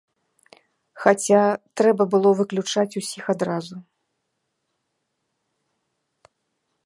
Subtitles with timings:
[1.01, 1.41] Хаця,
[1.81, 3.75] трэба было выключаць усіх адразу.